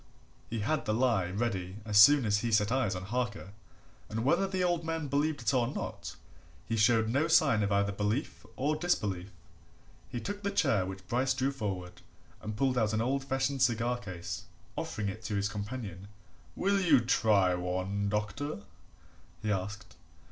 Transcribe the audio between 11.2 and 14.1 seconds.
drew forward and pulled out an old fashioned cigar